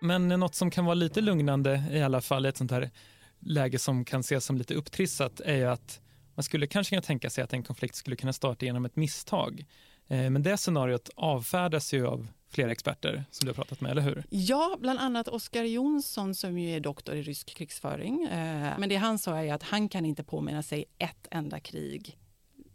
Men 0.00 0.28
något 0.28 0.54
som 0.54 0.70
kan 0.70 0.84
vara 0.84 0.94
lite 0.94 1.20
lugnande 1.20 1.84
i 1.92 2.02
alla 2.02 2.20
fall 2.20 2.46
i 2.46 2.48
ett 2.48 2.56
sånt 2.56 2.70
här 2.70 2.90
läge 3.38 3.78
som 3.78 4.04
kan 4.04 4.20
ses 4.20 4.44
som 4.44 4.58
lite 4.58 4.74
upptrissat 4.74 5.40
är 5.40 5.66
att 5.66 6.00
man 6.34 6.42
skulle 6.42 6.66
kanske 6.66 6.90
kunna 6.90 7.02
tänka 7.02 7.30
sig 7.30 7.44
att 7.44 7.52
en 7.52 7.62
konflikt 7.62 7.94
skulle 7.94 8.16
kunna 8.16 8.32
starta 8.32 8.66
genom 8.66 8.84
ett 8.84 8.96
misstag. 8.96 9.64
Eh, 10.08 10.30
men 10.30 10.42
det 10.42 10.56
scenariot 10.56 11.10
avfärdas 11.16 11.94
ju 11.94 12.06
av 12.06 12.28
flera 12.50 12.70
experter 12.70 13.24
som 13.30 13.46
du 13.46 13.50
har 13.50 13.54
pratat 13.54 13.80
med, 13.80 13.90
eller 13.90 14.02
hur? 14.02 14.24
Ja, 14.30 14.76
bland 14.80 14.98
annat 14.98 15.28
Oskar 15.28 15.64
Jonsson 15.64 16.34
som 16.34 16.58
ju 16.58 16.76
är 16.76 16.80
doktor 16.80 17.14
i 17.14 17.22
rysk 17.22 17.54
krigsföring. 17.56 18.24
Eh, 18.24 18.78
men 18.78 18.88
det 18.88 18.96
han 18.96 19.18
sa 19.18 19.36
är 19.36 19.54
att 19.54 19.62
han 19.62 19.88
kan 19.88 20.04
inte 20.04 20.24
påminna 20.24 20.62
sig 20.62 20.84
ett 20.98 21.28
enda 21.30 21.60
krig 21.60 22.18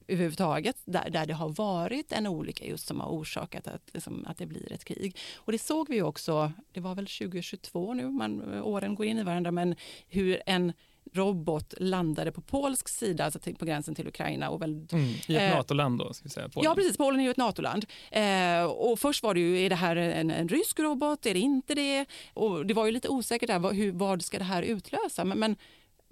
överhuvudtaget 0.07 0.75
där, 0.85 1.09
där 1.09 1.25
det 1.25 1.33
har 1.33 1.49
varit 1.49 2.11
en 2.11 2.27
olycka 2.27 2.65
just 2.65 2.87
som 2.87 2.99
har 2.99 3.09
orsakat 3.09 3.67
att, 3.67 3.89
liksom, 3.93 4.25
att 4.27 4.37
det 4.37 4.45
blir 4.45 4.73
ett 4.73 4.85
krig. 4.85 5.17
Och 5.35 5.51
det 5.51 5.57
såg 5.57 5.89
vi 5.89 6.01
också, 6.01 6.51
det 6.71 6.79
var 6.79 6.95
väl 6.95 7.07
2022 7.07 7.93
nu, 7.93 8.09
man, 8.09 8.61
åren 8.61 8.95
går 8.95 9.05
in 9.05 9.17
i 9.17 9.23
varandra, 9.23 9.51
men 9.51 9.75
hur 10.07 10.41
en 10.45 10.73
robot 11.13 11.73
landade 11.77 12.31
på 12.31 12.41
polsk 12.41 12.89
sida, 12.89 13.25
alltså 13.25 13.39
på 13.39 13.65
gränsen 13.65 13.95
till 13.95 14.07
Ukraina. 14.07 14.49
Och 14.49 14.61
väl, 14.61 14.87
mm, 14.91 15.05
I 15.27 15.35
ett 15.35 15.51
eh, 15.51 15.57
NATO-land 15.57 15.99
då? 15.99 16.13
Ska 16.13 16.23
vi 16.23 16.29
säga, 16.29 16.49
Polen. 16.49 16.69
Ja, 16.69 16.75
precis. 16.75 16.97
Polen 16.97 17.19
är 17.19 17.23
ju 17.23 17.31
ett 17.31 17.37
NATO-land. 17.37 17.85
Eh, 18.11 18.63
och 18.63 18.99
först 18.99 19.23
var 19.23 19.33
det 19.33 19.39
ju, 19.39 19.61
är 19.61 19.69
det 19.69 19.75
här 19.75 19.95
en, 19.95 20.31
en, 20.31 20.47
rysk 20.47 20.79
robot? 20.79 21.25
Är 21.25 21.33
det 21.33 21.39
inte 21.39 21.75
det? 21.75 22.05
Och 22.33 22.65
det 22.65 22.73
var 22.73 22.85
ju 22.85 22.91
lite 22.91 23.09
osäkert 23.09 23.47
där, 23.47 23.59
vad, 23.59 23.75
hur, 23.75 23.91
vad 23.91 24.21
ska 24.21 24.37
det 24.37 24.43
här 24.43 24.63
utlösa? 24.63 25.25
Men, 25.25 25.39
men 25.39 25.55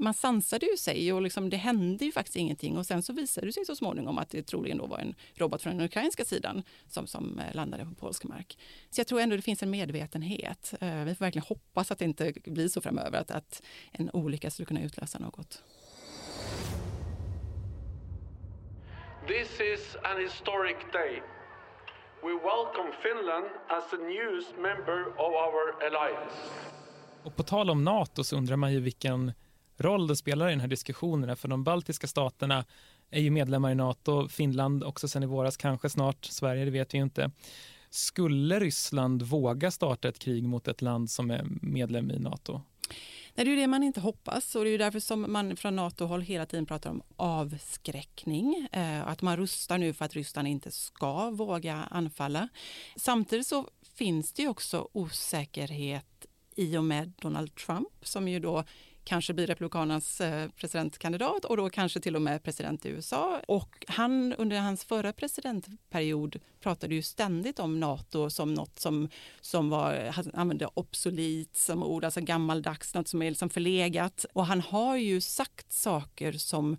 man 0.02 0.14
sansade 0.14 0.66
ju 0.66 0.78
sig 0.78 1.14
och 1.14 1.22
liksom, 1.22 1.50
det 1.50 1.58
hände 1.58 2.06
ju 2.06 2.12
faktiskt 2.12 2.36
ingenting. 2.36 2.78
Och 2.78 2.86
sen 2.86 3.04
så 3.04 3.14
visade 3.14 3.48
det 3.48 3.54
sig 3.54 3.66
så 3.66 3.76
småningom 3.76 4.18
att 4.18 4.30
det 4.30 4.44
troligen 4.44 4.78
då 4.78 4.86
var 4.86 4.98
en 4.98 5.16
robot 5.36 5.62
från 5.62 5.78
den 5.78 5.86
ukrainska 5.86 6.26
sidan 6.26 6.64
som, 6.88 7.08
som 7.08 7.40
eh, 7.40 7.56
landade 7.56 7.86
på 7.86 7.96
polsk 7.96 8.24
mark. 8.24 8.58
Så 8.90 9.00
jag 9.00 9.08
tror 9.08 9.22
ändå 9.22 9.36
det 9.36 9.42
finns 9.42 9.64
en 9.64 9.70
medvetenhet. 9.70 10.74
Eh, 10.82 11.04
vi 11.04 11.16
får 11.16 11.26
verkligen 11.26 11.46
hoppas 11.46 11.92
att 11.92 12.00
det 12.00 12.06
inte 12.06 12.34
blir 12.46 12.68
så 12.68 12.82
framöver, 12.82 13.20
att, 13.20 13.32
att 13.32 13.62
en 13.92 14.10
olycka 14.14 14.52
skulle 14.52 14.66
kunna 14.66 14.82
utlösa 14.82 15.20
något. 15.20 15.64
This 19.28 19.60
is 19.74 19.96
an 20.04 20.22
historic 20.24 20.78
day. 20.94 21.22
We 22.24 22.34
welcome 22.34 22.92
Finland 23.04 23.46
as 23.70 23.94
a 23.94 23.98
newest 23.98 24.56
member 24.58 25.00
of 25.18 25.32
our 25.46 25.84
alliance. 25.86 26.36
Och 27.24 27.36
på 27.36 27.44
tal 27.44 27.70
om 27.70 27.84
Nato 27.84 28.24
så 28.24 28.38
undrar 28.38 28.56
man 28.56 28.74
ju 28.74 28.80
vilken 28.80 29.34
roll 29.82 30.08
det 30.08 30.16
spelar 30.16 30.48
i 30.48 30.52
den 30.52 30.60
här 30.60 30.68
diskussionen. 30.68 31.38
För 31.38 31.48
de 31.48 31.64
baltiska 31.64 32.08
staterna 32.08 32.66
är 33.10 33.22
ju 33.22 33.30
medlemmar 33.30 33.72
i 33.72 33.76
Nato, 33.76 34.28
Finland 34.28 34.84
också 34.84 35.08
sen 35.08 35.24
i 35.24 35.26
våras, 35.26 35.58
kanske 35.58 35.90
snart, 35.90 36.26
Sverige, 36.26 36.66
det 36.66 36.72
vet 36.72 36.94
vi 36.94 36.98
ju 36.98 37.04
inte. 37.04 37.32
Skulle 37.90 38.60
Ryssland 38.60 39.22
våga 39.22 39.72
starta 39.72 40.08
ett 40.08 40.20
krig 40.20 40.44
mot 40.44 40.68
ett 40.68 40.82
land 40.82 41.10
som 41.10 41.32
är 41.32 41.46
medlem 41.62 42.12
i 42.12 42.20
Nato? 42.20 42.62
Nej, 43.36 43.46
det 43.46 43.52
är 43.52 43.56
det 43.56 43.68
man 43.68 43.84
inte 43.84 44.00
hoppas 44.00 44.56
och 44.56 44.64
det 44.64 44.70
är 44.70 44.78
därför 44.78 45.00
som 45.00 45.26
man 45.30 45.56
från 45.56 45.76
NATO-håll 45.76 46.22
hela 46.22 46.46
tiden 46.46 46.66
pratar 46.66 46.90
om 46.90 47.02
avskräckning. 47.16 48.68
Eh, 48.72 49.08
att 49.08 49.22
man 49.22 49.38
rustar 49.38 49.78
nu 49.78 49.94
för 49.94 50.06
att 50.06 50.14
Ryssland 50.14 50.48
inte 50.48 50.72
ska 50.72 51.30
våga 51.30 51.76
anfalla. 51.76 52.48
Samtidigt 52.96 53.48
så 53.48 53.68
finns 53.96 54.34
det 54.34 54.42
ju 54.42 54.50
också 54.50 54.90
osäkerhet 54.92 56.26
i 56.56 56.78
och 56.78 56.84
med 56.84 57.14
Donald 57.22 57.56
Trump 57.56 57.88
som 58.02 58.28
ju 58.28 58.40
då 58.40 58.64
kanske 59.04 59.34
blir 59.34 59.48
Republikanernas 59.48 60.22
eh, 60.22 60.50
presidentkandidat 60.50 61.46
och 61.46 61.58
då 61.58 61.70
kanske 61.70 62.00
till 62.00 62.16
och 62.16 62.22
med 62.22 62.44
president 62.44 62.86
i 62.86 62.90
USA. 62.90 63.42
Och 63.48 63.86
han, 63.88 64.34
under 64.34 64.60
hans 64.60 64.84
förra 64.84 65.14
presidentperiod 65.14 66.40
pratade 66.60 66.96
ju 66.96 67.02
ständigt 67.02 67.60
om 67.60 67.80
Nato 67.80 68.30
som 68.30 68.54
något 68.54 68.80
som, 68.80 69.10
som 69.42 69.70
var, 69.70 70.12
han 70.14 70.32
använde 70.34 70.68
obsolit 70.74 71.58
som 71.58 71.84
ord, 71.84 72.06
alltså 72.06 72.22
gammaldags, 72.22 72.94
något 72.94 73.08
som 73.08 73.22
är 73.22 73.30
liksom 73.30 73.50
förlegat. 73.50 74.26
Och 74.34 74.46
han 74.46 74.62
har 74.62 74.96
ju 74.96 75.22
sagt 75.22 75.74
saker 75.74 76.32
som 76.32 76.78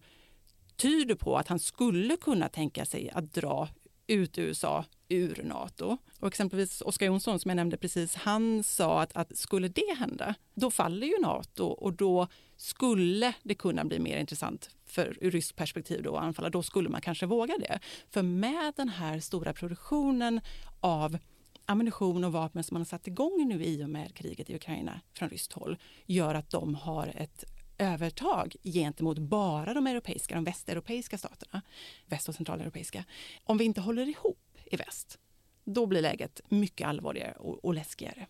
tyder 0.76 1.14
på 1.14 1.37
att 1.37 1.49
han 1.49 1.59
skulle 1.59 2.17
kunna 2.17 2.49
tänka 2.49 2.85
sig 2.85 3.11
att 3.11 3.35
dra 3.35 3.69
ut 4.07 4.38
USA 4.38 4.85
ur 5.12 5.42
Nato. 5.45 5.97
Och 6.21 6.28
exempelvis 6.28 6.81
Oskar 6.81 7.07
Jonsson 7.07 7.40
som 7.40 7.49
jag 7.49 7.57
nämnde 7.57 7.76
precis, 7.76 8.14
han 8.14 8.62
sa 8.64 9.02
att, 9.02 9.16
att 9.16 9.37
skulle 9.37 9.69
det 9.69 9.97
hända, 9.99 10.35
då 10.54 10.71
faller 10.71 11.07
ju 11.07 11.19
Nato 11.21 11.64
och 11.64 11.92
då 11.92 12.28
skulle 12.57 13.35
det 13.42 13.54
kunna 13.54 13.85
bli 13.85 13.99
mer 13.99 14.19
intressant 14.19 14.71
för 14.87 15.16
ur 15.21 15.31
ryskt 15.31 15.57
perspektiv 15.57 16.02
då 16.02 16.16
att 16.16 16.23
anfalla. 16.23 16.50
Då 16.50 16.62
skulle 16.62 16.88
man 16.88 17.00
kanske 17.00 17.26
våga 17.26 17.59
det. 17.59 17.81
För 18.11 18.23
med 18.23 18.73
den 18.76 18.88
här 18.88 19.21
stora 19.21 19.52
produktionen 19.52 20.40
av 20.81 21.19
ammunition 21.66 22.25
och 22.25 22.33
vapen 22.33 22.64
som 22.64 22.75
man 22.75 22.81
har 22.81 22.87
satt 22.87 23.07
igång 23.07 23.49
nu 23.49 23.64
i 23.64 23.85
och 23.85 23.90
med 23.90 24.14
kriget 24.14 24.50
i 24.50 24.54
Ukraina 24.54 25.00
från 25.14 25.28
ryskt 25.28 25.52
håll 25.52 25.76
gör 26.07 26.35
att 26.35 26.50
de 26.50 26.75
har 26.75 27.12
ett 27.16 27.45
övertag 27.78 28.57
gentemot 28.62 29.19
bara 29.19 29.75
de 29.75 29.87
europeiska, 29.87 30.35
de 30.35 30.45
västeuropeiska 30.45 31.19
staterna, 31.19 31.62
väst 32.07 32.28
och 32.28 32.35
centraleuropeiska. 32.35 33.04
Om 33.45 33.59
vi 33.59 33.64
inte 33.64 33.81
håller 33.81 34.09
ihop 34.09 34.38
i 34.73 34.76
väst, 34.76 35.19
då 35.64 35.87
blir 35.87 36.02
läget 36.02 36.41
mycket 36.49 36.88
allvarligare 36.88 37.33
och, 37.33 37.64
och 37.64 37.75
läskigare. 37.75 38.26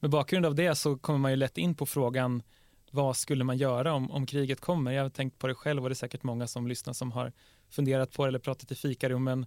Med 0.00 0.10
bakgrund 0.10 0.46
av 0.46 0.54
det 0.54 0.74
så 0.74 0.96
kommer 0.96 1.18
man 1.18 1.30
ju 1.30 1.36
lätt 1.36 1.58
in 1.58 1.74
på 1.74 1.86
frågan 1.86 2.42
vad 2.90 3.16
skulle 3.16 3.44
man 3.44 3.56
göra 3.56 3.94
om, 3.94 4.10
om 4.10 4.26
kriget 4.26 4.60
kommer? 4.60 4.92
Jag 4.92 5.02
har 5.02 5.10
tänkt 5.10 5.38
på 5.38 5.46
det 5.46 5.54
själv 5.54 5.82
och 5.82 5.88
det 5.88 5.92
är 5.92 5.94
säkert 5.94 6.22
många 6.22 6.46
som 6.46 6.66
lyssnar 6.66 6.92
som 6.92 7.12
har 7.12 7.32
funderat 7.70 8.12
på 8.12 8.24
det 8.24 8.28
eller 8.28 8.38
pratat 8.38 8.72
i 8.72 8.74
fikarummen. 8.74 9.46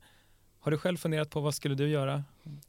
Har 0.60 0.72
du 0.72 0.78
själv 0.78 0.98
funderat 0.98 1.30
på 1.30 1.40
vad 1.40 1.56
skulle 1.56 1.76
du 1.76 1.90
göra? 1.90 2.24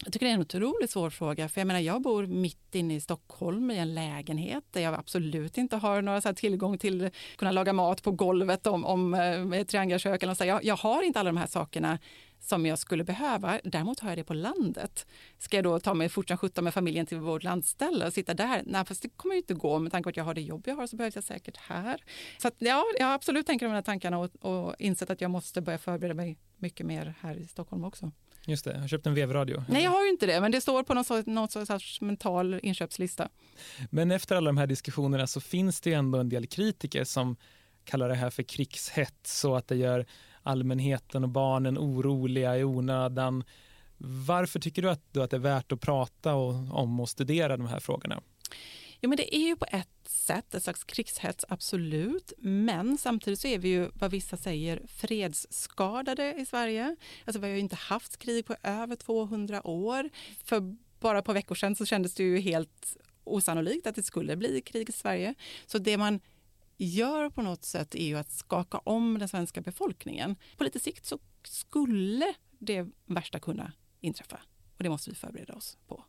Jag 0.05 0.13
tycker 0.13 0.27
det 0.27 0.33
är 0.33 0.35
en 0.35 0.41
otroligt 0.41 0.91
svår 0.91 1.11
fråga. 1.11 1.49
För 1.49 1.61
jag, 1.61 1.67
menar, 1.67 1.81
jag 1.81 2.03
bor 2.03 2.27
mitt 2.27 2.75
inne 2.75 2.95
i 2.95 3.01
Stockholm 3.01 3.71
i 3.71 3.79
en 3.79 3.95
lägenhet 3.95 4.65
där 4.71 4.81
jag 4.81 4.95
absolut 4.95 5.59
inte 5.59 5.77
har 5.77 6.03
några 6.03 6.21
så 6.21 6.35
tillgång 6.35 6.79
till 6.79 7.05
att 7.05 7.13
kunna 7.37 7.51
laga 7.51 7.73
mat 7.73 8.03
på 8.03 8.11
golvet 8.11 8.67
om, 8.67 8.85
om 8.85 9.15
eh, 9.15 9.65
triangelkök. 9.65 10.23
Jag, 10.23 10.65
jag 10.65 10.77
har 10.77 11.03
inte 11.03 11.21
alla 11.21 11.31
de 11.33 11.37
här 11.37 11.47
sakerna 11.47 11.99
som 12.43 12.67
jag 12.67 12.79
skulle 12.79 13.05
behöva. 13.05 13.61
Däremot 13.65 14.01
har 14.01 14.09
jag 14.09 14.19
det 14.19 14.25
på 14.25 14.35
landet. 14.35 15.07
Ska 15.39 15.57
jag 15.57 15.65
då 15.65 15.81
ta 15.81 15.95
mig 15.95 16.09
fortsatt 16.09 16.41
skjutsa 16.41 16.63
med 16.63 16.75
familjen 16.75 17.07
till 17.07 17.19
vårt 17.19 17.43
landställe 17.43 18.07
och 18.07 18.13
sitta 18.13 18.35
där? 18.35 18.63
Nej, 18.67 18.85
fast 18.85 19.03
det 19.03 19.09
kommer 19.09 19.35
ju 19.35 19.39
inte 19.41 19.55
gå. 19.55 19.79
Med 19.79 19.93
tanke 19.93 20.05
på 20.05 20.11
att 20.11 20.17
jag 20.17 20.25
har 20.25 20.35
det 20.35 20.41
jobb 20.41 20.63
jag 20.67 20.77
har 20.77 20.87
så 20.87 20.97
behövs 20.97 21.15
jag 21.15 21.25
säkert 21.25 21.57
här. 21.57 22.05
Så 22.39 22.49
att, 22.49 22.55
ja, 22.59 22.85
jag 22.99 23.07
har 23.07 23.15
absolut 23.15 23.47
tänkt 23.47 23.63
de 23.63 23.71
här 23.71 23.83
tankarna 23.83 24.19
och, 24.19 24.31
och 24.41 24.75
insett 24.79 25.11
att 25.11 25.21
jag 25.21 25.31
måste 25.31 25.61
börja 25.61 25.79
förbereda 25.79 26.15
mig 26.15 26.39
mycket 26.57 26.87
mer 26.87 27.15
här 27.21 27.37
i 27.37 27.47
Stockholm 27.47 27.85
också. 27.85 28.13
Just 28.47 28.65
det, 28.65 28.79
har 28.79 28.89
köpt 28.89 29.07
en 29.07 29.15
vevradio. 29.15 29.65
Nej, 29.69 29.85
jag 29.85 29.91
har 29.91 30.05
ju 30.05 30.11
inte 30.11 30.27
det, 30.27 30.41
men 30.41 30.53
det 30.53 30.61
står 30.61 30.83
på 30.83 30.95
någon 30.95 31.05
sorts, 31.05 31.27
någon 31.27 31.49
sorts 31.49 32.01
mental 32.01 32.61
inköpslista. 32.63 33.29
Men 33.91 34.11
efter 34.11 34.37
alla 34.37 34.49
de 34.49 34.57
här 34.57 34.67
diskussionerna 34.67 35.27
så 35.27 35.41
finns 35.41 35.81
det 35.81 35.93
ändå 35.93 36.19
en 36.19 36.29
del 36.29 36.47
kritiker 36.47 37.05
som 37.05 37.37
kallar 37.85 38.09
det 38.09 38.15
här 38.15 38.31
för 38.31 38.43
krigshets 38.43 39.45
och 39.45 39.59
att 39.59 39.69
det 39.69 39.77
gör 39.77 40.07
allmänheten 40.43 41.23
och 41.25 41.31
barnen 41.31 41.79
oroliga 41.79 42.59
i 42.59 42.65
onödan. 42.65 43.45
Varför 44.27 44.61
tycker 44.61 44.83
du 44.83 44.91
att, 44.91 45.13
du 45.13 45.23
att 45.23 45.31
det 45.31 45.37
är 45.37 45.41
värt 45.41 45.73
att 45.73 45.81
prata 45.81 46.35
och, 46.35 46.55
om 46.79 47.01
och 47.01 47.09
studera 47.09 47.57
de 47.57 47.67
här 47.67 47.81
frågorna? 47.81 48.23
Ja, 49.01 49.09
men 49.09 49.17
det 49.17 49.37
är 49.37 49.47
ju 49.47 49.57
på 49.57 49.67
ett 49.71 50.09
sätt 50.09 50.55
ett 50.55 50.63
slags 50.63 50.85
krigshets, 50.85 51.45
absolut. 51.49 52.33
Men 52.39 52.99
samtidigt 52.99 53.41
så 53.41 53.49
är 53.49 53.59
vi 53.59 53.69
ju 53.69 53.91
vad 53.95 54.11
vissa 54.11 54.37
säger 54.37 54.83
fredsskadade 54.87 56.35
i 56.35 56.47
Sverige. 56.47 56.97
Alltså 57.25 57.41
vi 57.41 57.47
har 57.47 57.55
ju 57.55 57.61
inte 57.61 57.77
haft 57.77 58.17
krig 58.17 58.47
på 58.47 58.57
över 58.63 58.97
200 58.97 59.67
år. 59.67 60.11
För 60.45 60.77
bara 61.01 61.23
på 61.23 61.33
veckor 61.33 61.55
sedan 61.55 61.77
så 61.77 61.87
kändes 61.87 62.15
det 62.15 62.23
ju 62.23 62.41
helt 62.41 62.97
osannolikt 63.25 63.87
att 63.87 63.95
det 63.95 64.03
skulle 64.03 64.37
bli 64.37 64.61
krig 64.61 64.89
i 64.89 64.93
Sverige. 64.93 65.35
Så 65.67 65.79
det 65.79 65.97
man 65.97 66.21
gör 66.85 67.31
på 67.31 67.43
något 67.43 67.65
sätt 67.65 67.95
är 67.95 68.07
ju 68.07 68.19
att 68.19 68.31
skaka 68.31 68.79
om 68.79 69.19
den 69.19 69.29
svenska 69.29 69.61
befolkningen. 69.61 70.37
På 70.57 70.65
lite 70.65 70.81
sikt 70.81 71.07
så 71.07 71.19
skulle 71.45 72.35
det 72.59 72.87
värsta 73.07 73.39
kunna 73.39 73.73
inträffa 74.01 74.41
och 74.77 74.83
det 74.83 74.91
måste 74.91 75.11
vi 75.11 75.17
förbereda 75.17 75.55
oss 75.55 75.79
på. 75.87 76.05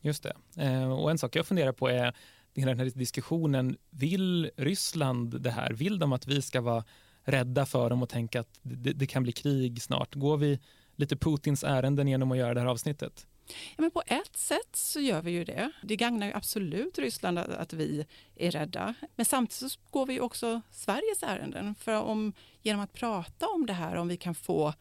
Just 0.00 0.22
det. 0.22 0.36
Eh, 0.56 0.92
och 0.92 1.10
en 1.10 1.18
sak 1.18 1.36
jag 1.36 1.46
funderar 1.46 1.72
på 1.72 1.88
är 1.88 2.14
den 2.54 2.78
här 2.78 2.98
diskussionen. 2.98 3.76
Vill 3.90 4.50
Ryssland 4.56 5.40
det 5.40 5.50
här? 5.50 5.72
Vill 5.72 5.98
de 5.98 6.12
att 6.12 6.26
vi 6.26 6.42
ska 6.42 6.60
vara 6.60 6.84
rädda 7.22 7.66
för 7.66 7.90
dem 7.90 8.02
och 8.02 8.08
tänka 8.08 8.40
att 8.40 8.58
det, 8.62 8.92
det 8.92 9.06
kan 9.06 9.22
bli 9.22 9.32
krig 9.32 9.82
snart? 9.82 10.14
Går 10.14 10.36
vi 10.36 10.60
lite 10.96 11.16
Putins 11.16 11.64
ärenden 11.64 12.08
genom 12.08 12.32
att 12.32 12.38
göra 12.38 12.54
det 12.54 12.60
här 12.60 12.66
avsnittet? 12.66 13.26
Ja, 13.46 13.76
men 13.76 13.90
på 13.90 14.02
ett 14.06 14.36
sätt 14.36 14.76
så 14.76 15.00
gör 15.00 15.22
vi 15.22 15.30
ju 15.30 15.44
det. 15.44 15.70
Det 15.82 15.96
gagnar 15.96 16.26
ju 16.26 16.32
absolut 16.32 16.98
Ryssland 16.98 17.38
att 17.38 17.72
vi 17.72 18.06
är 18.36 18.50
rädda. 18.50 18.94
Men 19.16 19.26
samtidigt 19.26 19.72
så 19.72 19.80
går 19.90 20.06
vi 20.06 20.20
också 20.20 20.60
Sveriges 20.70 21.22
ärenden. 21.22 21.74
För 21.74 22.02
om, 22.02 22.32
genom 22.62 22.82
att 22.82 22.92
prata 22.92 23.46
om 23.48 23.66
det 23.66 23.72
här, 23.72 23.96
om 23.96 24.08
vi 24.08 24.16
kan 24.16 24.34
få 24.34 24.74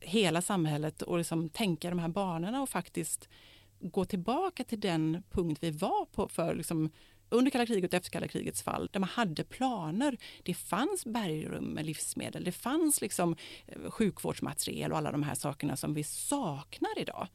hela 0.00 0.42
samhället 0.42 1.02
att 1.02 1.18
liksom 1.18 1.48
tänka 1.48 1.90
de 1.90 1.98
här 1.98 2.08
banorna 2.08 2.62
och 2.62 2.68
faktiskt 2.68 3.28
gå 3.80 4.04
tillbaka 4.04 4.64
till 4.64 4.80
den 4.80 5.22
punkt 5.30 5.58
vi 5.62 5.70
var 5.70 6.04
på 6.04 6.28
för 6.28 6.54
liksom, 6.54 6.90
under 7.28 7.50
kalla 7.50 7.66
kriget 7.66 7.92
och 7.92 7.96
efter 7.96 8.10
kalla 8.10 8.28
krigets 8.28 8.62
fall, 8.62 8.88
där 8.92 9.00
man 9.00 9.08
hade 9.08 9.44
planer. 9.44 10.16
Det 10.42 10.54
fanns 10.54 11.04
bergrum 11.04 11.64
med 11.64 11.86
livsmedel, 11.86 12.44
det 12.44 12.52
fanns 12.52 13.00
liksom 13.00 13.36
eh, 13.66 13.90
sjukvårdsmateriel 13.90 14.92
och 14.92 14.98
alla 14.98 15.12
de 15.12 15.22
här 15.22 15.34
sakerna 15.34 15.76
som 15.76 15.94
vi 15.94 16.04
saknar 16.04 16.98
idag. 16.98 17.28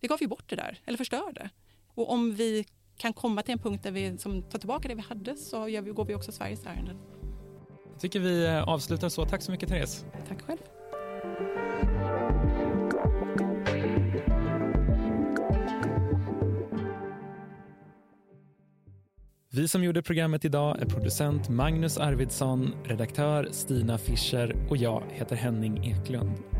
Vi 0.00 0.08
gav 0.08 0.18
ju 0.20 0.26
bort 0.26 0.50
det 0.50 0.56
där, 0.56 0.78
eller 0.84 0.98
förstörde. 0.98 1.50
Och 1.94 2.12
om 2.12 2.34
vi 2.34 2.64
kan 2.96 3.12
komma 3.12 3.42
till 3.42 3.52
en 3.52 3.58
punkt 3.58 3.82
där 3.82 3.90
vi 3.90 4.18
som 4.18 4.42
tar 4.42 4.58
tillbaka 4.58 4.88
det 4.88 4.94
vi 4.94 5.02
hade 5.02 5.36
så 5.36 5.68
gör 5.68 5.82
vi, 5.82 5.90
går 5.90 6.04
vi 6.04 6.14
också 6.14 6.32
Sveriges 6.32 6.66
ärenden. 6.66 6.96
Jag 7.92 8.00
tycker 8.00 8.20
vi 8.20 8.46
eh, 8.46 8.68
avslutar 8.68 9.08
så. 9.08 9.24
Tack 9.24 9.42
så 9.42 9.52
mycket 9.52 9.68
Therese. 9.68 10.04
Tack 10.28 10.42
själv. 10.42 10.58
Vi 19.52 19.68
som 19.68 19.84
gjorde 19.84 20.02
programmet 20.02 20.44
idag 20.44 20.82
är 20.82 20.86
producent 20.86 21.48
Magnus 21.48 21.98
Arvidsson, 21.98 22.74
redaktör 22.84 23.48
Stina 23.52 23.98
Fischer 23.98 24.66
och 24.70 24.76
jag 24.76 25.02
heter 25.10 25.36
Henning 25.36 25.86
Eklund. 25.86 26.59